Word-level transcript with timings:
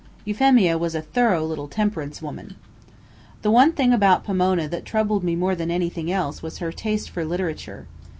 Euphemia 0.25 0.79
was 0.79 0.95
a 0.95 1.01
thorough 1.03 1.45
little 1.45 1.67
temperance 1.67 2.23
woman. 2.23 2.55
The 3.43 3.51
one 3.51 3.71
thing 3.71 3.93
about 3.93 4.23
Pomona 4.23 4.67
that 4.67 4.83
troubled 4.83 5.23
me 5.23 5.35
more 5.35 5.53
than 5.53 5.69
anything 5.69 6.11
else 6.11 6.41
was 6.41 6.57
her 6.57 6.71
taste 6.71 7.11
for 7.11 7.23
literature. 7.23 7.85